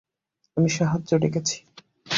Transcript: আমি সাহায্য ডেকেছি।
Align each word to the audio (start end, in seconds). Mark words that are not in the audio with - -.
আমি 0.57 0.69
সাহায্য 0.69 1.11
ডেকেছি। 1.17 1.57